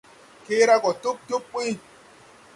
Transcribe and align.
Kee 0.45 0.63
ra 0.69 0.75
go 0.83 0.91
tub 1.01 1.17
tub 1.27 1.43
buy. 1.53 1.69